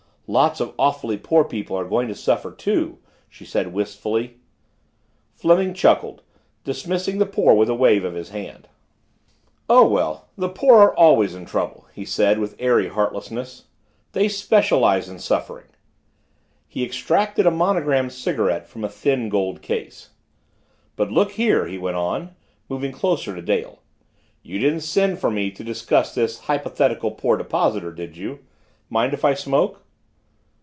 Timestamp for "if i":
29.13-29.33